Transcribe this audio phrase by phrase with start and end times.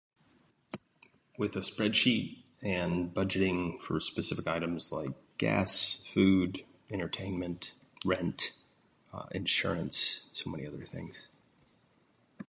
[1.37, 8.51] With a spreadsheet and budgeting for specific items like gas, food, entertainment, rent,
[9.31, 11.29] insurance so many other things